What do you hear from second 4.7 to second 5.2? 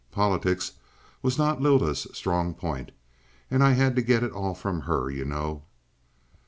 her,